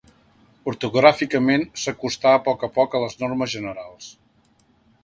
Ortogràficament, 0.71 1.67
s'acostà 1.83 2.33
a 2.39 2.41
poc 2.49 2.67
a 2.69 2.71
poc 2.79 2.97
a 3.01 3.05
les 3.07 3.21
normes 3.25 3.57
generals. 3.59 4.11